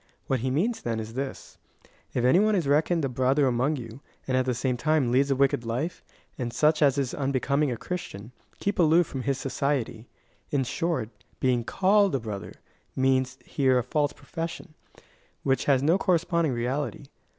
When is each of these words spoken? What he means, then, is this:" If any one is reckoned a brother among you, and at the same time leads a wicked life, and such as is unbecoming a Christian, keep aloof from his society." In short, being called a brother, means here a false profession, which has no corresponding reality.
What 0.25 0.39
he 0.39 0.49
means, 0.49 0.81
then, 0.81 0.99
is 0.99 1.13
this:" 1.13 1.59
If 2.15 2.25
any 2.25 2.39
one 2.39 2.55
is 2.55 2.67
reckoned 2.67 3.05
a 3.05 3.07
brother 3.07 3.45
among 3.45 3.75
you, 3.75 4.01
and 4.27 4.35
at 4.35 4.45
the 4.47 4.55
same 4.55 4.75
time 4.75 5.11
leads 5.11 5.29
a 5.29 5.35
wicked 5.35 5.63
life, 5.63 6.03
and 6.39 6.51
such 6.51 6.81
as 6.81 6.97
is 6.97 7.13
unbecoming 7.13 7.69
a 7.69 7.77
Christian, 7.77 8.31
keep 8.59 8.79
aloof 8.79 9.05
from 9.05 9.21
his 9.21 9.37
society." 9.37 10.07
In 10.49 10.63
short, 10.63 11.11
being 11.39 11.63
called 11.63 12.15
a 12.15 12.19
brother, 12.19 12.53
means 12.95 13.37
here 13.45 13.77
a 13.77 13.83
false 13.83 14.11
profession, 14.13 14.73
which 15.43 15.65
has 15.65 15.83
no 15.83 15.99
corresponding 15.99 16.53
reality. 16.53 17.03